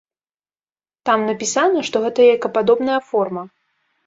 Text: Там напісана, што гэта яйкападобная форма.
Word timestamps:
Там 1.09 1.19
напісана, 1.29 1.79
што 1.91 2.01
гэта 2.07 2.19
яйкападобная 2.31 2.97
форма. 3.13 3.47